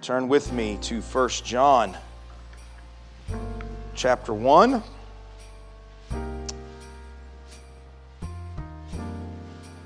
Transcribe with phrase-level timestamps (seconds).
[0.00, 1.96] Turn with me to 1 John
[3.94, 4.80] chapter 1.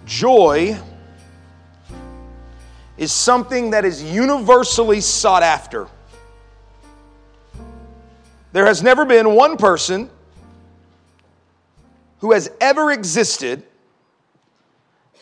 [0.05, 0.77] Joy
[2.99, 5.89] is something that is universally sought after.
[8.53, 10.11] There has never been one person
[12.19, 13.65] who has ever existed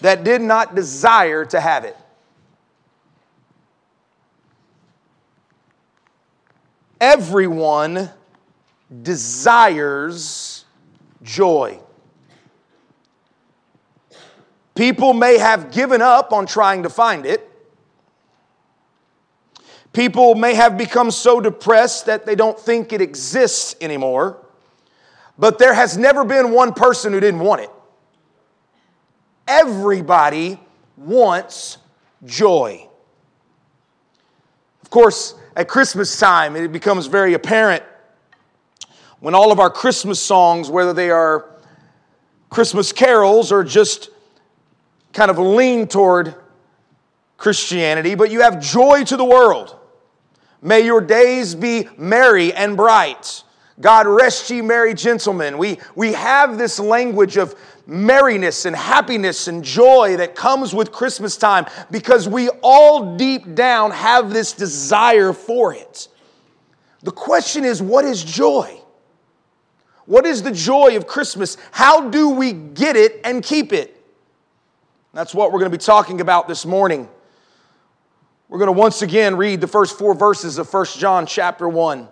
[0.01, 1.97] that did not desire to have it.
[7.01, 8.11] Everyone
[9.03, 10.65] desires
[11.23, 11.81] joy.
[14.75, 17.47] People may have given up on trying to find it.
[19.93, 24.39] People may have become so depressed that they don't think it exists anymore.
[25.39, 27.71] But there has never been one person who didn't want it.
[29.49, 30.61] Everybody
[30.97, 31.79] wants
[32.25, 32.87] joy.
[34.83, 37.83] Of course, at Christmas time, it becomes very apparent
[39.19, 41.51] when all of our Christmas songs, whether they are
[42.49, 44.09] Christmas carols or just
[45.13, 46.35] kind of lean toward
[47.37, 49.77] Christianity, but you have joy to the world.
[50.63, 53.43] May your days be merry and bright.
[53.79, 55.59] God rest ye merry gentlemen.
[55.59, 57.55] We, we have this language of
[57.91, 63.91] merriness and happiness and joy that comes with Christmas time because we all deep down
[63.91, 66.09] have this desire for it.
[67.03, 68.81] The question is, what is joy?
[70.07, 71.57] What is the joy of Christmas?
[71.73, 73.97] How do we get it and keep it?
[75.13, 77.09] That's what we're going to be talking about this morning.
[78.49, 82.09] We're going to once again read the first four verses of 1 John chapter 1.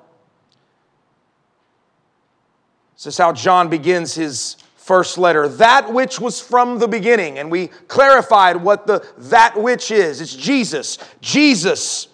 [2.95, 4.57] This is how John begins his
[4.89, 5.47] first letter.
[5.47, 7.39] That which was from the beginning.
[7.39, 10.21] And we clarified what the that which is.
[10.21, 10.99] It's Jesus.
[11.21, 12.09] Jesus,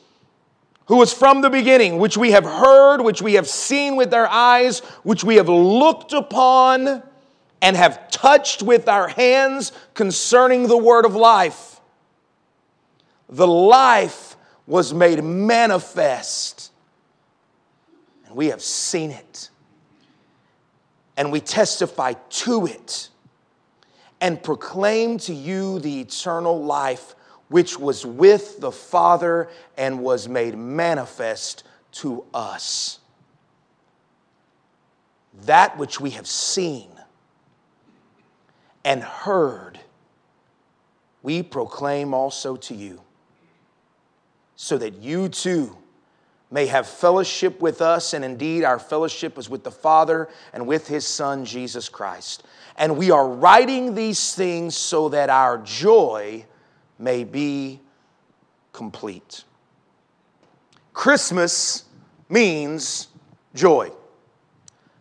[0.86, 4.26] who was from the beginning, which we have heard, which we have seen with our
[4.26, 7.02] eyes, which we have looked upon
[7.62, 11.74] and have touched with our hands concerning the word of life
[13.28, 14.36] the life
[14.66, 16.72] was made manifest.
[18.26, 19.50] And we have seen it.
[21.16, 23.08] And we testify to it
[24.20, 27.14] and proclaim to you the eternal life
[27.48, 32.98] which was with the Father and was made manifest to us.
[35.42, 36.90] That which we have seen
[38.84, 39.78] and heard,
[41.22, 43.00] we proclaim also to you
[44.56, 45.76] so that you too
[46.54, 48.14] may have fellowship with us.
[48.14, 52.44] And indeed, our fellowship is with the Father and with His Son, Jesus Christ.
[52.76, 56.46] And we are writing these things so that our joy
[56.96, 57.80] may be
[58.72, 59.42] complete.
[60.92, 61.86] Christmas
[62.28, 63.08] means
[63.56, 63.90] joy.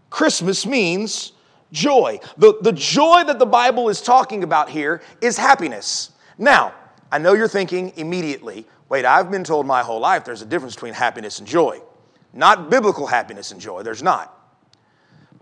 [0.10, 1.34] Christmas means
[1.72, 2.20] joy.
[2.36, 6.14] The, the joy that the Bible is talking about here is happiness.
[6.36, 6.74] Now,
[7.12, 10.76] I know you're thinking immediately, Wait, I've been told my whole life there's a difference
[10.76, 11.82] between happiness and joy.
[12.32, 14.32] Not biblical happiness and joy, there's not.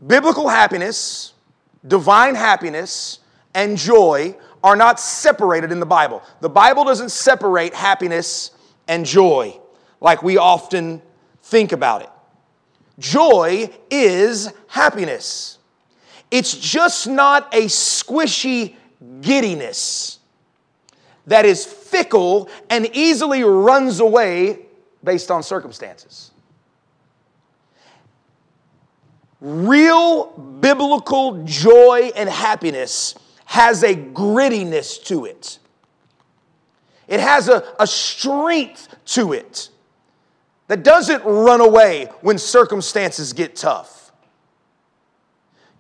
[0.08, 1.34] Biblical happiness,
[1.86, 3.20] divine happiness,
[3.54, 6.24] and joy are not separated in the Bible.
[6.40, 8.52] The Bible doesn't separate happiness
[8.88, 9.60] and joy
[10.00, 11.02] like we often
[11.44, 12.10] think about it.
[13.00, 15.58] Joy is happiness.
[16.32, 18.76] It's just not a squishy
[19.20, 20.21] giddiness
[21.28, 24.66] that is fickle and easily runs away
[25.04, 26.32] based on circumstances.
[29.40, 30.28] Real
[30.62, 33.16] biblical joy and happiness
[33.46, 35.60] has a grittiness to it.
[37.08, 39.70] It has a, a strength to it
[40.68, 44.01] that doesn't run away when circumstances get tough.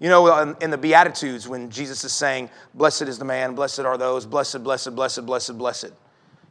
[0.02, 4.00] You know, in the Beatitudes, when Jesus is saying, Blessed is the man, blessed are
[4.00, 5.92] those, blessed, blessed, blessed, blessed, blessed.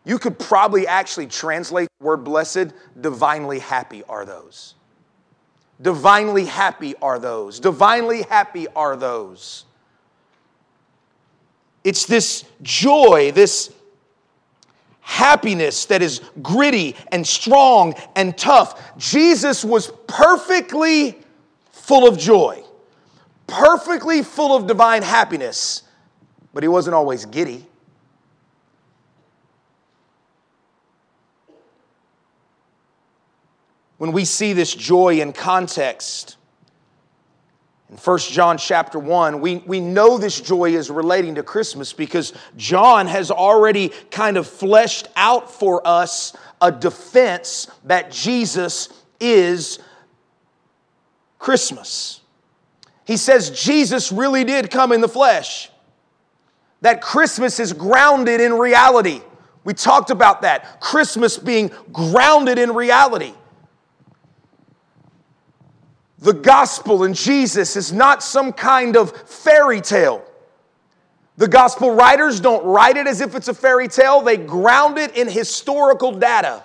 [0.04, 2.68] You could probably actually translate the word blessed,
[3.00, 4.76] divinely happy are those.
[5.82, 7.58] Divinely happy are those.
[7.58, 9.64] Divinely happy are those.
[11.82, 13.72] It's this joy, this
[15.00, 18.96] happiness that is gritty and strong and tough.
[18.96, 21.18] Jesus was perfectly
[21.72, 22.62] full of joy
[23.50, 25.82] perfectly full of divine happiness,
[26.54, 27.66] but he wasn't always giddy.
[33.98, 36.38] When we see this joy in context,
[37.90, 42.32] in 1 John chapter 1, we, we know this joy is relating to Christmas because
[42.56, 48.88] John has already kind of fleshed out for us a defense that Jesus
[49.18, 49.80] is
[51.38, 52.19] Christmas.
[53.10, 55.68] He says Jesus really did come in the flesh.
[56.82, 59.20] That Christmas is grounded in reality.
[59.64, 60.80] We talked about that.
[60.80, 63.34] Christmas being grounded in reality.
[66.20, 70.24] The gospel in Jesus is not some kind of fairy tale.
[71.36, 75.16] The gospel writers don't write it as if it's a fairy tale, they ground it
[75.16, 76.62] in historical data.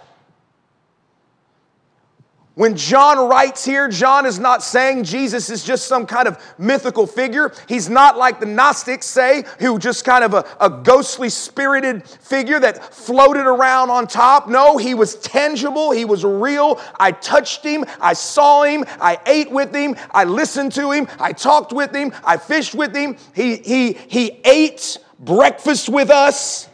[2.56, 7.06] When John writes here, John is not saying Jesus is just some kind of mythical
[7.06, 7.52] figure.
[7.68, 12.58] He's not like the Gnostics say, who just kind of a, a, ghostly spirited figure
[12.62, 14.48] that floated around on top.
[14.48, 15.92] No, he was tangible.
[15.92, 16.80] He was real.
[16.98, 17.84] I touched him.
[18.00, 18.86] I saw him.
[19.02, 19.98] I ate with him.
[20.12, 21.10] I listened to him.
[21.20, 22.14] I talked with him.
[22.24, 23.18] I fished with him.
[23.36, 26.70] He, he, he ate breakfast with us.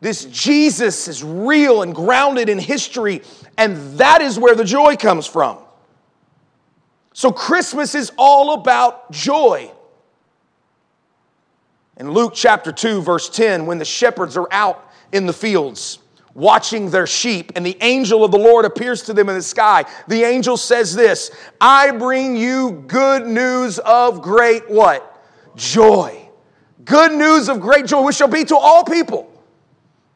[0.00, 3.22] This Jesus is real and grounded in history,
[3.58, 5.58] and that is where the joy comes from.
[7.12, 9.70] So, Christmas is all about joy.
[11.98, 15.98] In Luke chapter 2, verse 10, when the shepherds are out in the fields
[16.32, 19.84] watching their sheep, and the angel of the Lord appears to them in the sky,
[20.08, 21.30] the angel says this
[21.60, 25.06] I bring you good news of great what?
[25.56, 26.26] Joy.
[26.86, 29.30] Good news of great joy, which shall be to all people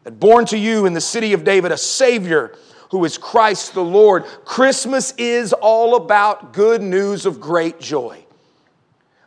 [0.05, 2.57] that born to you in the city of David a Savior
[2.91, 4.25] who is Christ the Lord.
[4.45, 8.25] Christmas is all about good news of great joy.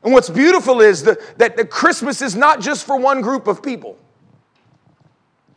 [0.04, 3.62] And what's beautiful is the, that the Christmas is not just for one group of
[3.62, 3.98] people.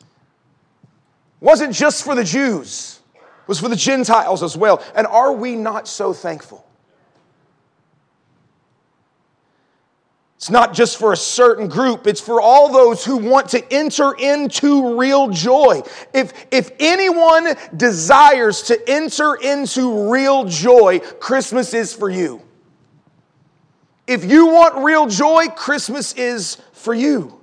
[0.01, 4.83] It wasn't just for the Jews, it was for the Gentiles as well.
[4.95, 6.67] And are we not so thankful?
[10.41, 14.15] It's not just for a certain group, it's for all those who want to enter
[14.15, 15.83] into real joy.
[16.15, 22.41] If, if anyone desires to enter into real joy, Christmas is for you.
[24.07, 27.39] If you want real joy, Christmas is for you.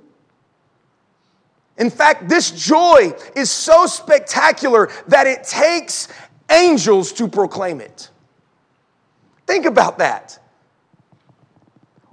[1.76, 6.08] In fact, this joy is so spectacular that it takes
[6.50, 8.10] angels to proclaim it.
[9.46, 10.40] Think about that.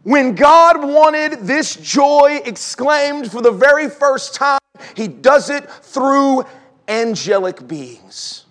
[0.06, 4.60] When God wanted this joy exclaimed for the very first time,
[4.96, 6.46] He does it through
[6.88, 8.46] angelic beings.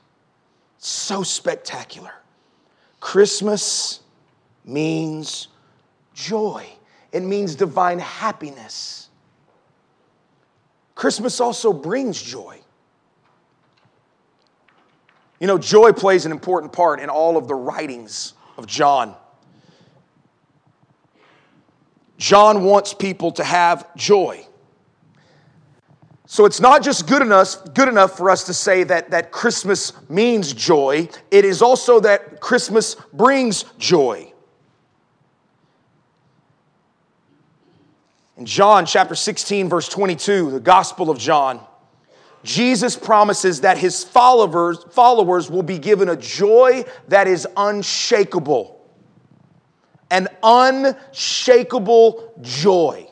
[0.79, 2.11] So spectacular.
[2.99, 4.01] Christmas
[4.65, 5.47] means
[6.13, 6.67] joy,
[7.13, 9.09] it means divine happiness.
[10.97, 12.59] Christmas also brings joy.
[15.39, 19.15] You know, joy plays an important part in all of the writings of John.
[22.19, 24.47] John wants people to have joy.
[26.27, 29.93] So it's not just good enough, good enough for us to say that, that Christmas
[30.09, 34.33] means joy, it is also that Christmas brings joy.
[38.37, 41.61] In John chapter 16, verse 22, the Gospel of John,
[42.43, 48.74] Jesus promises that his followers, followers will be given a joy that is unshakable
[50.15, 53.05] an unshakable joy.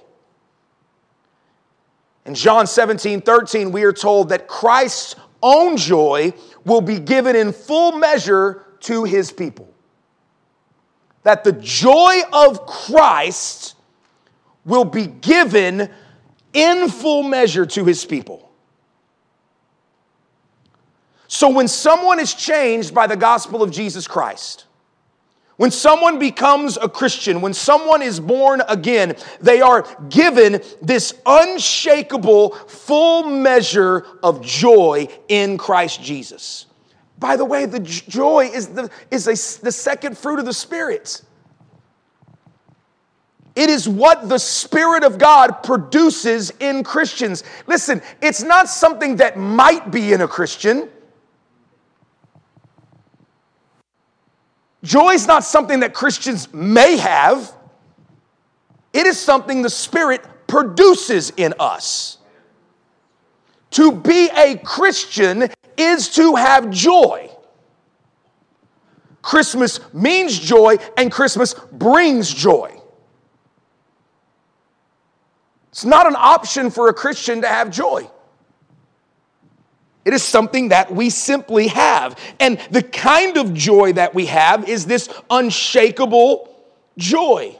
[2.24, 6.32] In John 17, 13, we are told that Christ's own joy
[6.64, 9.68] will be given in full measure to his people.
[11.24, 13.74] That the joy of Christ
[14.64, 15.90] will be given
[16.52, 18.48] in full measure to his people.
[21.26, 24.66] So when someone is changed by the gospel of Jesus Christ,
[25.62, 32.50] when someone becomes a Christian, when someone is born again, they are given this unshakable
[32.66, 36.66] full measure of joy in Christ Jesus.
[37.16, 41.22] By the way, the joy is, the, is a, the second fruit of the Spirit.
[43.54, 47.44] It is what the Spirit of God produces in Christians.
[47.68, 50.88] Listen, it's not something that might be in a Christian.
[54.82, 57.52] Joy is not something that Christians may have,
[58.92, 62.18] it is something the Spirit produces in us.
[63.72, 65.48] To be a Christian
[65.78, 67.30] is to have joy.
[69.22, 72.78] Christmas means joy, and Christmas brings joy.
[75.70, 78.10] It's not an option for a Christian to have joy.
[80.04, 82.18] It is something that we simply have.
[82.40, 86.48] And the kind of joy that we have is this unshakable
[86.98, 87.56] joy.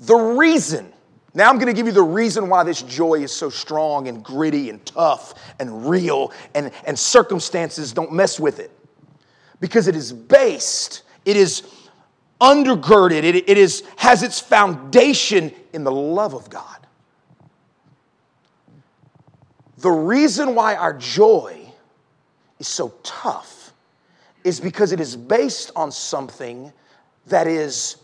[0.00, 0.92] The reason,
[1.32, 4.24] Now I'm going to give you the reason why this joy is so strong and
[4.24, 8.70] gritty and tough and real and, and circumstances don't mess with it.
[9.60, 11.62] Because it is based, it is
[12.40, 16.75] undergirded, it, it is, has its foundation in the love of God.
[19.86, 21.64] The reason why our joy
[22.58, 23.72] is so tough
[24.42, 26.72] is because it is based on something
[27.28, 27.94] that is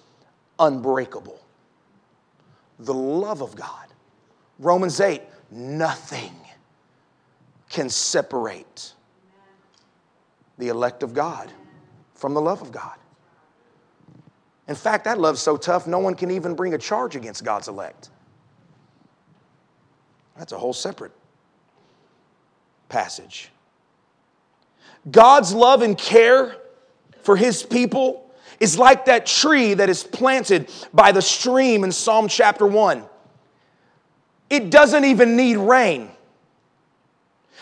[0.60, 1.40] unbreakable
[2.78, 3.88] the love of God.
[4.60, 6.32] Romans 8 nothing
[7.68, 8.92] can separate
[10.58, 11.50] the elect of God
[12.14, 12.96] from the love of God.
[14.68, 17.66] In fact, that love's so tough, no one can even bring a charge against God's
[17.66, 18.10] elect.
[20.36, 21.10] That's a whole separate
[22.92, 23.50] passage.
[25.10, 26.56] God's love and care
[27.22, 28.30] for his people
[28.60, 33.02] is like that tree that is planted by the stream in Psalm chapter 1.
[34.50, 36.10] It doesn't even need rain.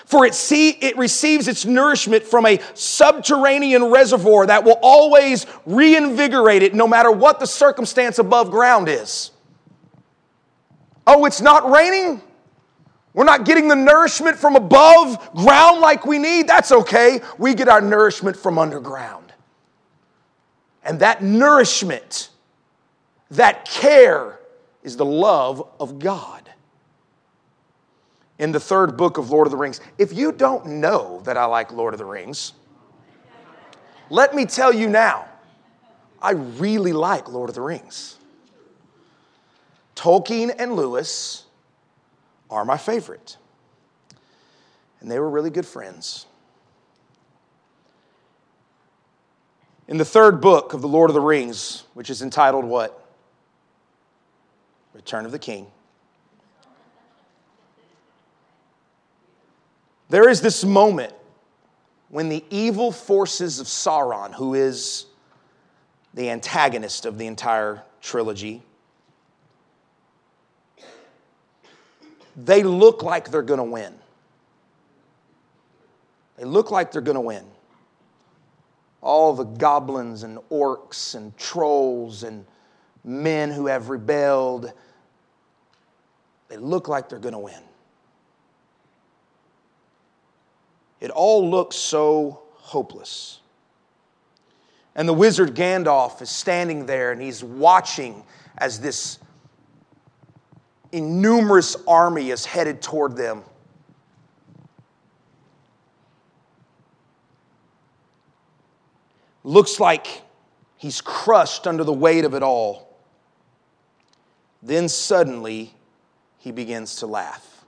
[0.05, 6.65] For it, see, it receives its nourishment from a subterranean reservoir that will always reinvigorate
[6.65, 9.31] it no matter what the circumstance above ground is.
[11.07, 12.21] Oh, it's not raining?
[13.13, 16.47] We're not getting the nourishment from above ground like we need.
[16.47, 17.21] That's okay.
[17.39, 19.33] We get our nourishment from underground.
[20.85, 22.31] And that nourishment,
[23.31, 24.39] that care,
[24.83, 26.49] is the love of God.
[28.39, 31.45] In the third book of Lord of the Rings, if you don't know that I
[31.45, 32.55] like Lord of the Rings,
[34.09, 35.27] let me tell you now,
[36.23, 38.17] I really like Lord of the Rings.
[39.95, 41.45] Tolkien and Lewis
[42.51, 43.37] are my favorite.
[45.01, 46.27] And they were really good friends.
[49.89, 53.05] In the third book of the Lord of the Rings, which is entitled what?
[54.95, 55.67] Return of the King.
[60.11, 61.15] There is this moment
[62.09, 65.07] when the evil forces of Sauron, who is
[66.15, 68.63] the antagonist of the entire trilogy,
[72.45, 73.95] they look like they're going to win.
[76.37, 77.45] They look like they're going to win
[79.03, 82.45] all the goblins and orcs and trolls and
[83.05, 84.73] men who have rebelled,
[86.49, 87.63] they look like they're going to win.
[91.01, 93.41] It all looks so hopeless.
[94.95, 98.23] And the wizard Gandalf is standing there and he's watching
[98.59, 99.19] as this
[100.93, 103.43] innumerous army is headed toward them.
[109.43, 110.23] Looks like
[110.77, 112.95] he's crushed under the weight of it all.
[114.63, 115.75] Then suddenly
[116.39, 117.65] he begins to laugh.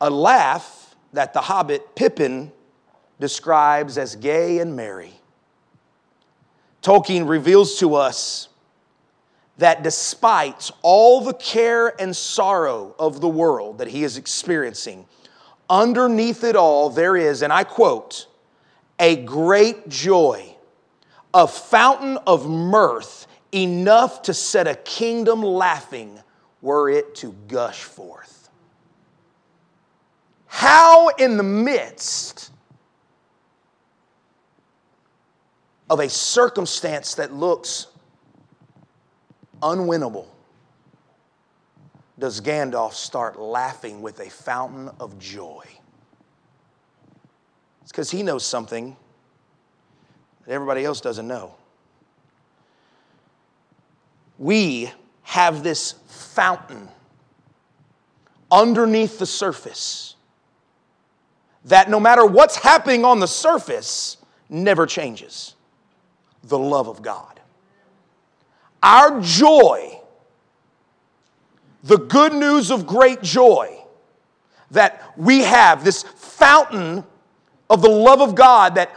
[0.00, 2.52] A laugh that the hobbit Pippin
[3.20, 5.12] describes as gay and merry.
[6.82, 8.48] Tolkien reveals to us
[9.58, 15.04] that despite all the care and sorrow of the world that he is experiencing,
[15.68, 18.26] underneath it all, there is, and I quote,
[18.98, 20.54] a great joy,
[21.34, 26.18] a fountain of mirth, enough to set a kingdom laughing
[26.62, 28.48] were it to gush forth.
[30.46, 32.50] How, in the midst
[35.90, 37.86] of a circumstance that looks
[39.62, 40.26] unwinnable,
[42.18, 45.64] does Gandalf start laughing with a fountain of joy?
[47.82, 48.96] It's because he knows something
[50.44, 51.54] that everybody else doesn't know.
[54.38, 54.90] We
[55.22, 56.88] have this fountain
[58.50, 60.16] underneath the surface
[61.64, 64.16] that no matter what's happening on the surface,
[64.48, 65.54] never changes
[66.44, 67.37] the love of God.
[68.82, 70.00] Our joy,
[71.82, 73.78] the good news of great joy
[74.70, 77.04] that we have, this fountain
[77.70, 78.94] of the love of God that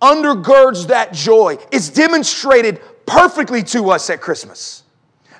[0.00, 4.82] undergirds that joy is demonstrated perfectly to us at Christmas.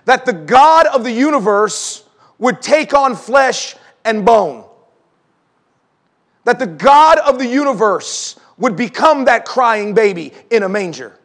[0.05, 2.05] That the God of the universe
[2.39, 4.65] would take on flesh and bone.
[6.45, 11.19] That the God of the universe would become that crying baby in a manger.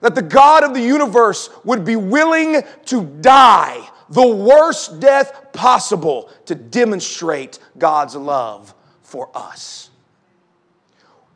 [0.00, 6.30] That the God of the universe would be willing to die the worst death possible
[6.46, 9.90] to demonstrate God's love for us.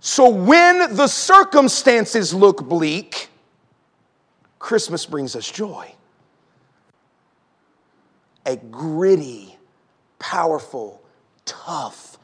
[0.00, 3.28] So when the circumstances look bleak,
[4.58, 5.94] Christmas brings us joy.
[8.44, 9.56] a gritty,
[10.18, 11.00] powerful,
[11.44, 12.18] tough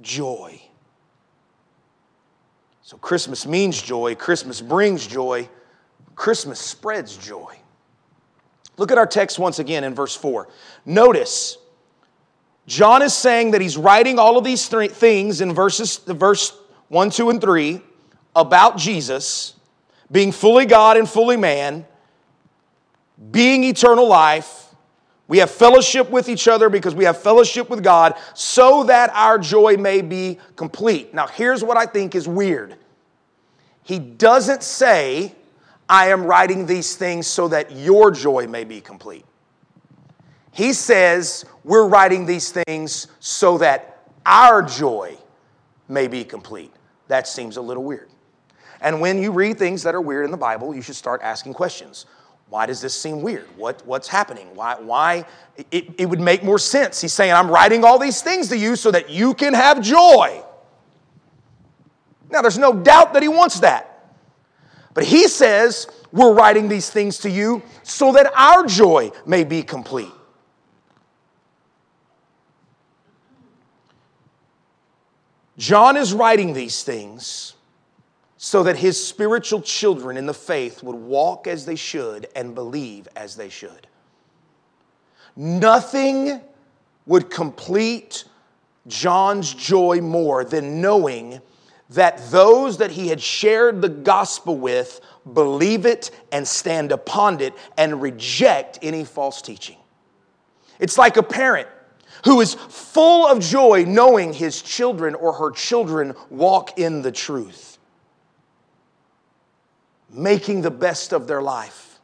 [0.00, 0.60] joy.
[2.82, 5.48] So Christmas means joy, Christmas brings joy,
[6.20, 7.56] Christmas spreads joy.
[8.76, 10.48] Look at our text once again in verse 4.
[10.84, 11.56] Notice,
[12.66, 16.52] John is saying that he's writing all of these th- things in verses, the verse
[16.88, 17.80] 1, 2, and 3
[18.36, 19.54] about Jesus
[20.12, 21.86] being fully God and fully man,
[23.30, 24.74] being eternal life.
[25.26, 29.38] We have fellowship with each other because we have fellowship with God so that our
[29.38, 31.14] joy may be complete.
[31.14, 32.76] Now, here's what I think is weird.
[33.82, 35.34] He doesn't say,
[35.90, 39.24] I am writing these things so that your joy may be complete.
[40.52, 45.18] He says, We're writing these things so that our joy
[45.88, 46.72] may be complete.
[47.08, 48.08] That seems a little weird.
[48.80, 51.54] And when you read things that are weird in the Bible, you should start asking
[51.54, 52.06] questions.
[52.48, 53.48] Why does this seem weird?
[53.56, 54.46] What, what's happening?
[54.54, 54.76] Why?
[54.80, 55.24] why?
[55.72, 57.00] It, it would make more sense.
[57.00, 60.40] He's saying, I'm writing all these things to you so that you can have joy.
[62.30, 63.89] Now, there's no doubt that he wants that.
[64.94, 69.62] But he says, We're writing these things to you so that our joy may be
[69.62, 70.12] complete.
[75.58, 77.54] John is writing these things
[78.38, 83.06] so that his spiritual children in the faith would walk as they should and believe
[83.14, 83.86] as they should.
[85.36, 86.40] Nothing
[87.04, 88.24] would complete
[88.86, 91.42] John's joy more than knowing
[91.90, 95.00] that those that he had shared the gospel with
[95.32, 99.76] believe it and stand upon it and reject any false teaching.
[100.78, 101.68] It's like a parent
[102.24, 107.70] who is full of joy knowing his children or her children walk in the truth
[110.12, 111.98] making the best of their life.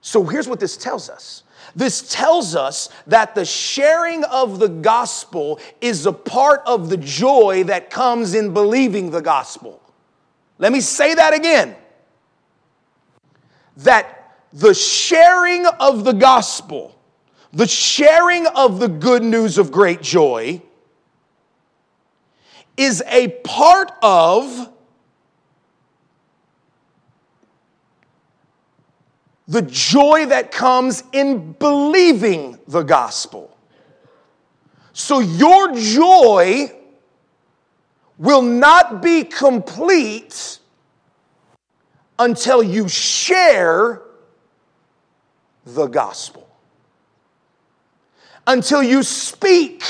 [0.00, 1.44] So here's what this tells us.
[1.74, 7.64] This tells us that the sharing of the gospel is a part of the joy
[7.64, 9.80] that comes in believing the gospel.
[10.58, 11.76] Let me say that again.
[13.78, 16.98] That the sharing of the gospel,
[17.52, 20.60] the sharing of the good news of great joy,
[22.76, 24.70] is a part of
[29.52, 33.54] the joy that comes in believing the gospel.
[34.94, 36.72] So your joy
[38.16, 40.58] will not be complete
[42.18, 44.00] until you share
[45.66, 46.48] the gospel,
[48.46, 49.82] until you speak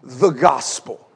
[0.00, 1.10] the gospel.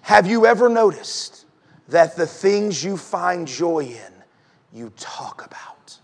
[0.00, 1.46] Have you ever noticed
[1.86, 4.17] that the things you find joy in
[4.72, 5.98] you talk about.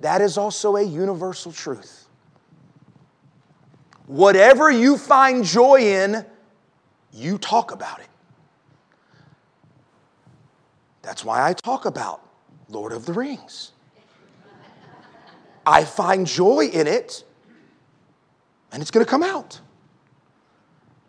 [0.00, 2.06] That is also a universal truth.
[4.06, 6.24] Whatever you find joy in,
[7.12, 8.08] you talk about it.
[11.02, 12.20] That's why I talk about
[12.68, 13.72] Lord of the Rings.
[15.66, 17.24] I find joy in it,
[18.72, 19.60] and it's going to come out.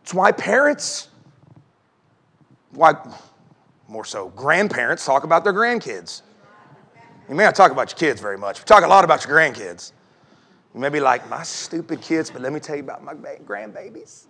[0.03, 1.07] It's why parents,
[2.71, 2.95] why
[3.89, 6.21] more so grandparents talk about their grandkids.
[7.27, 8.59] You may not talk about your kids very much.
[8.59, 9.91] We talk a lot about your grandkids.
[10.73, 14.25] You may be like, my stupid kids, but let me tell you about my grandbabies.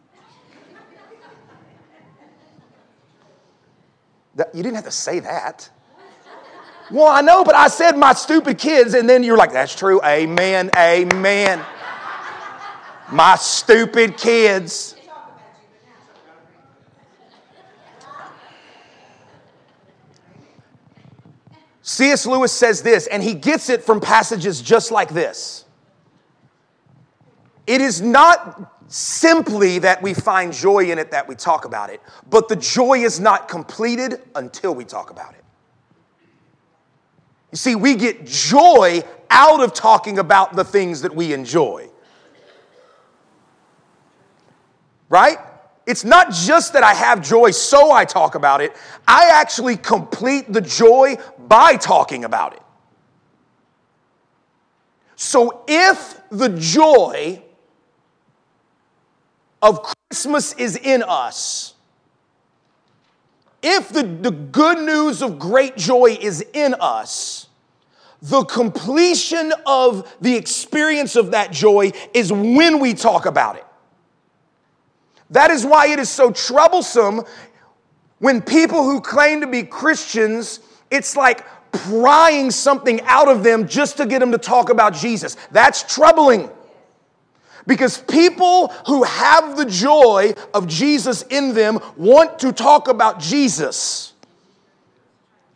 [4.36, 5.69] That, you didn't have to say that.
[6.91, 10.02] Well, I know, but I said my stupid kids, and then you're like, that's true.
[10.04, 11.63] Amen, amen.
[13.12, 14.95] My stupid kids.
[21.89, 22.28] C.S.
[22.28, 25.65] Lewis says this, and he gets it from passages just like this.
[27.65, 31.99] It is not simply that we find joy in it that we talk about it,
[32.30, 35.43] but the joy is not completed until we talk about it.
[37.52, 41.89] You see, we get joy out of talking about the things that we enjoy.
[45.10, 45.39] Right?
[45.89, 48.75] It's not just that I have joy so I talk about it,
[49.08, 52.62] I actually complete the joy by talking about it.
[55.15, 57.41] So if the joy
[59.63, 61.73] of Christmas is in us,
[63.63, 67.47] if the, the good news of great joy is in us,
[68.21, 73.65] the completion of the experience of that joy is when we talk about it.
[75.32, 77.24] That is why it is so troublesome
[78.20, 80.60] when people who claim to be Christians,
[80.92, 85.38] it's like prying something out of them just to get them to talk about Jesus.
[85.52, 86.50] That's troubling.
[87.65, 94.13] Because people who have the joy of Jesus in them want to talk about Jesus.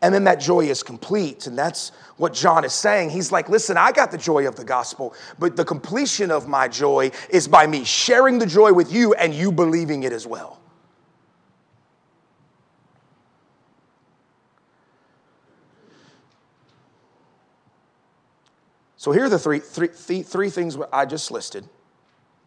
[0.02, 1.48] And then that joy is complete.
[1.48, 1.92] And that's
[2.24, 3.10] what John is saying.
[3.10, 6.70] He's like, listen, I got the joy of the gospel, but the completion of my
[6.70, 10.62] joy is by me sharing the joy with you and you believing it as well.
[18.96, 21.68] So here are the three, three, three things I just listed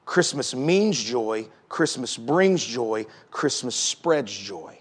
[0.07, 4.79] Christmas means joy, Christmas brings joy, Christmas spreads joy.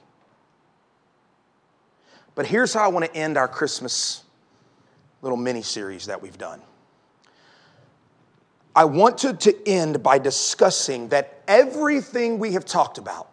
[2.34, 4.25] But here's how I want to end our Christmas
[5.26, 6.62] little mini series that we've done.
[8.76, 13.28] I want to, to end by discussing that everything we have talked about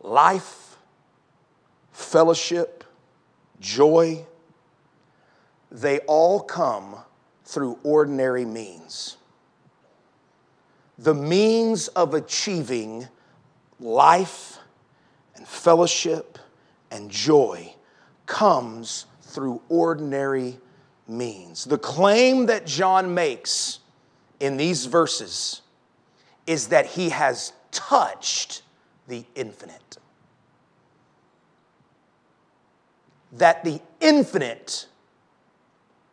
[0.00, 0.76] life,
[1.92, 2.82] fellowship,
[3.60, 4.26] joy
[5.70, 6.96] they all come
[7.44, 9.18] through ordinary means.
[10.98, 13.06] The means of achieving
[13.78, 14.58] life
[15.36, 16.38] and fellowship
[16.90, 17.74] and joy
[18.26, 20.58] comes through ordinary
[21.06, 21.66] means.
[21.66, 23.80] The claim that John makes
[24.40, 25.60] in these verses
[26.46, 28.62] is that he has touched
[29.08, 29.98] the infinite.
[33.32, 34.86] That the infinite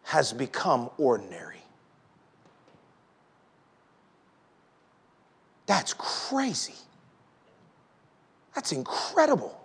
[0.03, 1.63] has become ordinary.
[5.65, 6.75] That's crazy.
[8.53, 9.62] That's incredible.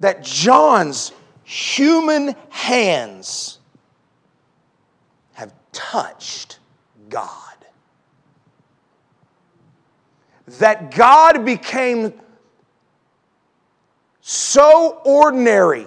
[0.00, 1.12] That John's
[1.44, 3.58] human hands
[5.34, 6.58] have touched
[7.08, 7.30] God.
[10.58, 12.12] That God became
[14.20, 15.86] so ordinary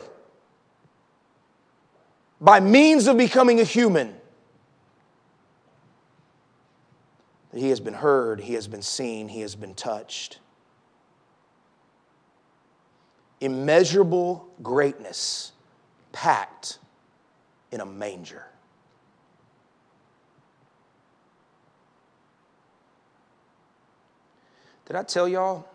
[2.40, 4.14] by means of becoming a human
[7.52, 10.40] that he has been heard, he has been seen, he has been touched.
[13.40, 15.52] Immeasurable greatness
[16.12, 16.80] packed
[17.72, 18.46] in a manger.
[24.86, 25.68] Did I tell y'all?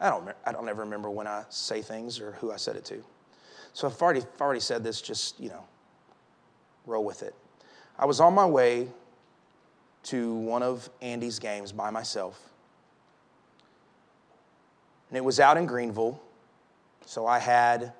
[0.00, 2.84] I don't, I don't ever remember when I say things or who I said it
[2.86, 3.02] to.
[3.72, 5.64] So I've already, I've already said this, just, you know,
[6.84, 7.34] roll with it.
[7.98, 8.88] I was on my way
[10.04, 12.40] to one of Andy's games by myself.
[15.08, 16.20] And it was out in Greenville.
[17.06, 17.92] So I had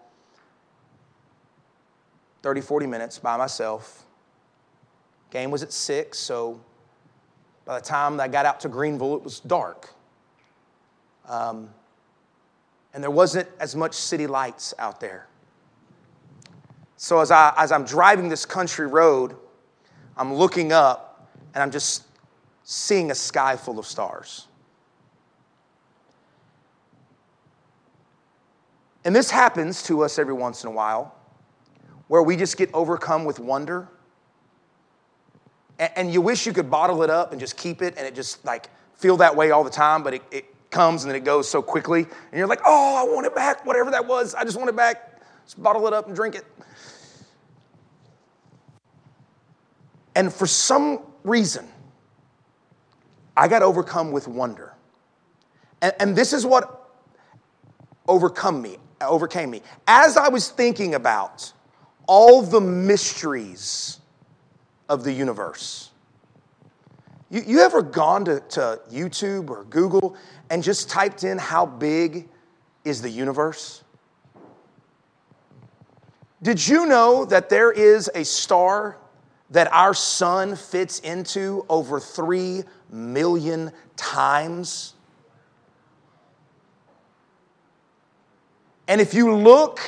[2.42, 4.04] 30, 40 minutes by myself.
[5.30, 6.60] Game was at 6, so
[7.64, 9.90] by the time I got out to Greenville, it was dark.
[11.28, 11.70] Um,
[12.94, 15.28] and there wasn't as much city lights out there.
[16.96, 19.36] So as, I, as I'm driving this country road,
[20.16, 22.04] I'm looking up and I'm just
[22.64, 24.45] seeing a sky full of stars.
[29.06, 31.14] And this happens to us every once in a while,
[32.08, 33.88] where we just get overcome with wonder.
[35.78, 38.44] And, you wish you could bottle it up and just keep it and it just
[38.44, 41.48] like feel that way all the time, but it, it comes and then it goes
[41.48, 42.02] so quickly.
[42.02, 44.34] And you're like, oh, I want it back, whatever that was.
[44.34, 45.20] I just want it back.
[45.44, 46.44] Just bottle it up and drink it.
[50.16, 51.68] And for some reason,
[53.36, 54.74] I got overcome with wonder.
[55.80, 56.90] And, and this is what
[58.08, 59.62] overcome me, overcame me.
[59.86, 61.52] As I was thinking about
[62.06, 64.00] all the mysteries
[64.88, 65.90] of the universe,
[67.30, 70.16] you, you ever gone to, to YouTube or Google
[70.50, 72.28] and just typed in how big
[72.84, 73.82] is the universe?
[76.42, 78.98] Did you know that there is a star
[79.50, 84.94] that our sun fits into over 3 million times?
[88.88, 89.80] And if you look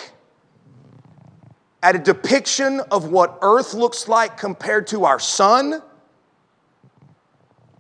[1.83, 5.83] at a depiction of what Earth looks like compared to our sun,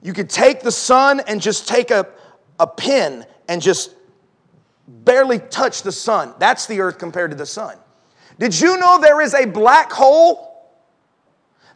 [0.02, 2.06] you could take the sun and just take a,
[2.60, 3.94] a pin and just
[4.86, 6.34] barely touch the sun.
[6.38, 7.76] That's the earth compared to the sun.
[8.38, 10.47] Did you know there is a black hole?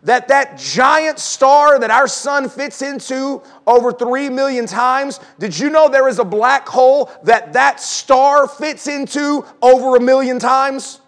[0.04, 5.70] That that giant star that our sun fits into over 3 million times, did you
[5.70, 11.00] know there is a black hole that that star fits into over a million times?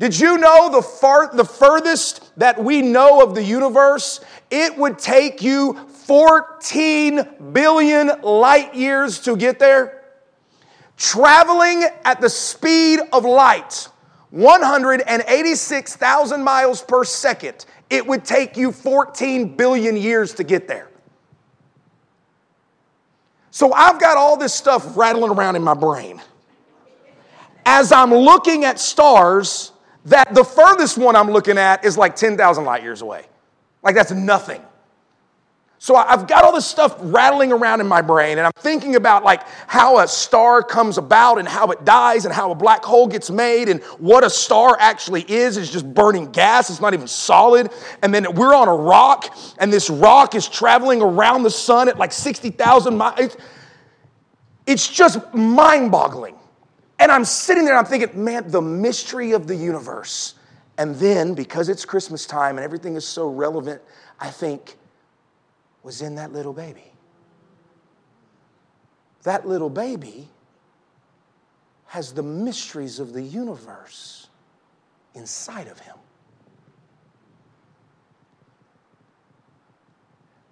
[0.00, 4.20] Did you know the, far, the furthest that we know of the universe?
[4.50, 10.02] It would take you 14 billion light years to get there.
[10.96, 13.88] Traveling at the speed of light,
[14.30, 20.88] 186,000 miles per second, it would take you 14 billion years to get there.
[23.50, 26.22] So I've got all this stuff rattling around in my brain.
[27.66, 29.72] As I'm looking at stars,
[30.06, 33.26] that the furthest one I'm looking at is like 10,000 light years away.
[33.82, 34.62] Like that's nothing.
[35.82, 39.24] So I've got all this stuff rattling around in my brain, and I'm thinking about
[39.24, 43.06] like how a star comes about and how it dies and how a black hole
[43.06, 45.56] gets made and what a star actually is.
[45.56, 47.70] It's just burning gas, it's not even solid.
[48.02, 51.96] And then we're on a rock, and this rock is traveling around the sun at
[51.96, 53.38] like 60,000 miles.
[54.66, 56.36] It's just mind boggling.
[56.98, 60.34] And I'm sitting there, and I'm thinking, man, the mystery of the universe.
[60.76, 63.80] And then, because it's Christmas time and everything is so relevant,
[64.20, 64.76] I think,
[65.82, 66.92] was in that little baby.
[69.22, 70.28] That little baby
[71.86, 74.28] has the mysteries of the universe
[75.14, 75.96] inside of him.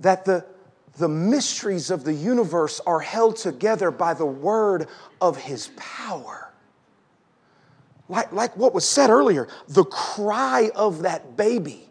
[0.01, 0.45] That the,
[0.97, 4.89] the mysteries of the universe are held together by the word
[5.21, 6.53] of his power.
[8.09, 11.88] Like, like what was said earlier, the cry of that baby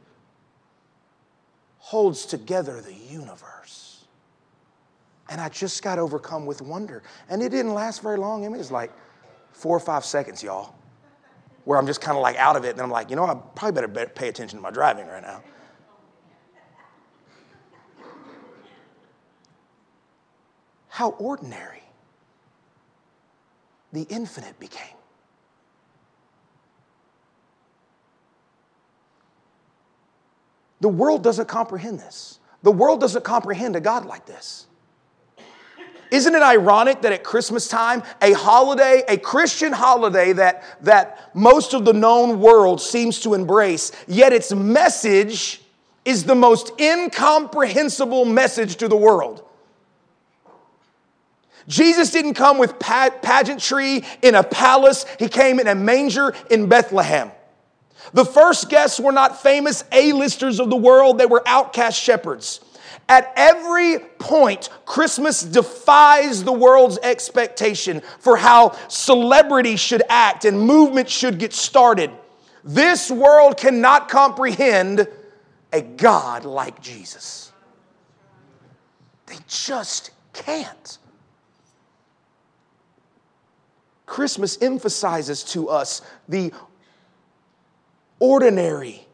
[1.88, 4.04] holds together the universe.
[5.30, 7.02] And I just got overcome with wonder.
[7.30, 8.44] And it didn't last very long.
[8.44, 8.92] I mean, it was like
[9.54, 10.76] four or five seconds, y'all,
[11.64, 12.72] where I'm just kind of like out of it.
[12.72, 15.42] And I'm like, you know, I probably better pay attention to my driving right now.
[20.90, 21.84] How ordinary
[23.94, 24.97] the infinite became.
[30.82, 32.40] The world doesn't comprehend this.
[32.64, 34.68] The world doesn't comprehend a God like this.
[36.10, 41.74] Isn't it ironic that at Christmas time, a holiday, a Christian holiday that, that most
[41.74, 45.62] of the known world seems to embrace, yet its message
[46.06, 49.44] is the most incomprehensible message to the world?
[51.68, 57.32] Jesus didn't come with pageantry in a palace, he came in a manger in Bethlehem.
[58.14, 62.62] The first guests were not famous A-listers of the world, they were outcast shepherds.
[63.10, 71.10] At every point, Christmas defies the world's expectation for how celebrity should act and movement
[71.10, 72.12] should get started.
[72.64, 75.08] This world cannot comprehend
[75.72, 77.52] a God like Jesus.
[79.28, 80.98] They just can't.
[84.06, 86.52] Christmas emphasizes to us the
[88.20, 89.08] ordinary,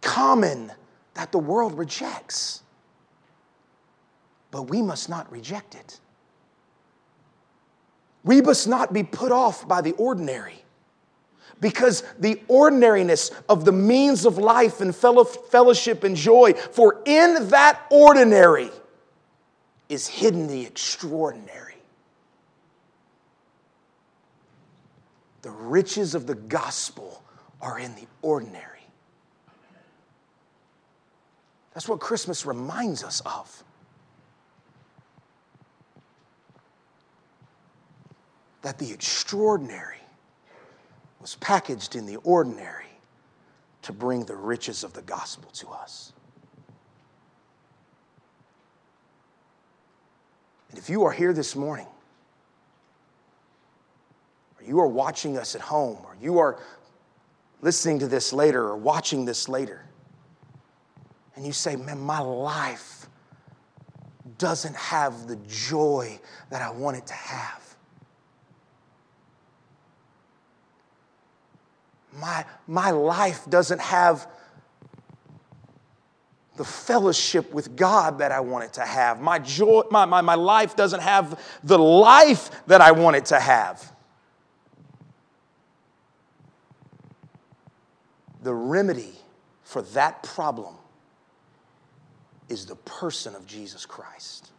[0.00, 0.72] common
[1.14, 2.62] that the world rejects.
[4.50, 6.00] But we must not reject it.
[8.24, 10.62] We must not be put off by the ordinary
[11.60, 17.80] because the ordinariness of the means of life and fellowship and joy, for in that
[17.90, 18.70] ordinary
[19.88, 21.74] is hidden the extraordinary.
[25.42, 27.22] The riches of the gospel
[27.60, 28.80] are in the ordinary.
[31.74, 33.64] That's what Christmas reminds us of.
[38.62, 39.96] That the extraordinary
[41.20, 42.86] was packaged in the ordinary
[43.82, 46.12] to bring the riches of the gospel to us.
[50.70, 51.86] And if you are here this morning,
[54.58, 56.58] or you are watching us at home, or you are
[57.60, 59.84] listening to this later or watching this later,
[61.36, 63.06] and you say, Man, my life
[64.38, 66.18] doesn't have the joy
[66.50, 67.76] that I want it to have.
[72.12, 74.26] My, my life doesn't have
[76.56, 79.20] the fellowship with God that I want it to have.
[79.20, 83.40] My, joy, my, my, my life doesn't have the life that I want it to
[83.40, 83.92] have.
[88.42, 89.14] The remedy
[89.62, 90.74] for that problem
[92.48, 94.50] is the person of Jesus Christ.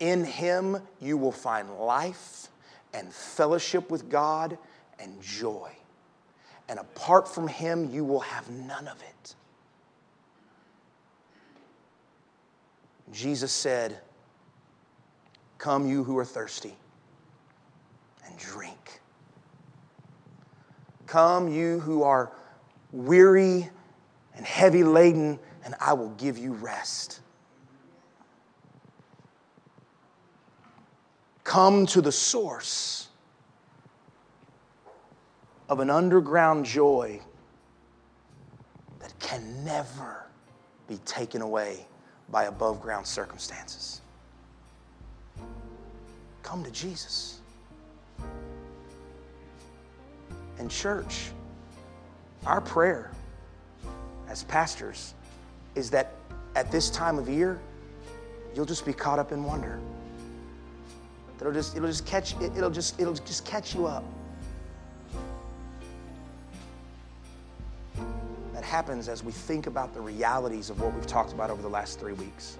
[0.00, 2.48] In him, you will find life
[2.92, 4.58] and fellowship with God
[4.98, 5.70] and joy.
[6.68, 9.34] And apart from him, you will have none of it.
[13.12, 13.98] Jesus said,
[15.58, 16.76] Come, you who are thirsty,
[18.26, 19.01] and drink.
[21.12, 22.32] Come, you who are
[22.90, 23.68] weary
[24.34, 27.20] and heavy laden, and I will give you rest.
[31.44, 33.08] Come to the source
[35.68, 37.20] of an underground joy
[39.00, 40.24] that can never
[40.88, 41.86] be taken away
[42.30, 44.00] by above ground circumstances.
[46.42, 47.41] Come to Jesus.
[50.62, 51.32] And, church,
[52.46, 53.10] our prayer
[54.28, 55.12] as pastors
[55.74, 56.12] is that
[56.54, 57.58] at this time of year,
[58.54, 59.80] you'll just be caught up in wonder.
[61.40, 64.04] It'll just, it'll just catch, it'll just, it'll just catch you up.
[68.54, 71.68] That happens as we think about the realities of what we've talked about over the
[71.68, 72.56] last three weeks.